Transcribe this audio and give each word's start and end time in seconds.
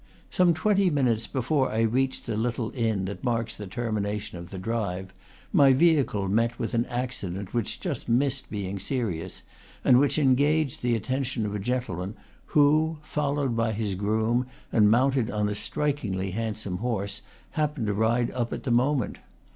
Some 0.31 0.55
twenty 0.55 0.89
minutes 0.89 1.27
before 1.27 1.71
I 1.71 1.81
reached 1.81 2.25
the 2.25 2.35
little 2.35 2.71
inn 2.73 3.05
that 3.05 3.23
marks 3.23 3.55
the 3.55 3.67
termination 3.67 4.39
of 4.39 4.49
the 4.49 4.57
drive, 4.57 5.13
my 5.53 5.73
vehicle 5.73 6.27
met 6.27 6.57
with 6.57 6.73
an 6.73 6.87
ac 6.89 7.23
cident 7.27 7.49
which 7.49 7.79
just 7.79 8.09
missed 8.09 8.49
being 8.49 8.79
serious, 8.79 9.43
and 9.85 9.99
which 9.99 10.17
engaged 10.17 10.81
the 10.81 10.95
attention 10.95 11.45
of 11.45 11.53
a 11.53 11.59
gentleman, 11.59 12.15
who, 12.47 12.97
followed 13.03 13.55
by 13.55 13.73
his 13.73 13.93
groom 13.93 14.47
and 14.71 14.89
mounted 14.89 15.29
on 15.29 15.47
a 15.47 15.53
strikingly 15.53 16.31
handsome 16.31 16.77
horse 16.79 17.21
happened 17.51 17.85
to 17.85 17.93
ride 17.93 18.31
up 18.31 18.51
at 18.51 18.63
the 18.63 18.71
moment. 18.71 19.19